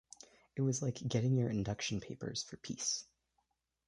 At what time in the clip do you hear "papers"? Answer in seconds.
2.01-2.41